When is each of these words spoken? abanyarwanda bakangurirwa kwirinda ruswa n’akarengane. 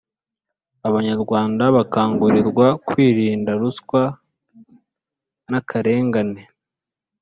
abanyarwanda 0.87 1.63
bakangurirwa 1.77 2.67
kwirinda 2.87 3.51
ruswa 3.61 4.01
n’akarengane. 5.51 6.41